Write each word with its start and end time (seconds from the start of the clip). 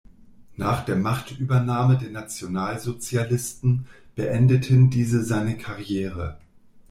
Nach 0.57 0.83
der 0.83 0.95
Machtübernahme 0.95 1.95
der 1.95 2.09
Nationalsozialisten 2.09 3.85
beendeten 4.15 4.89
diese 4.89 5.23
seine 5.23 5.57
Karriere. 5.59 6.39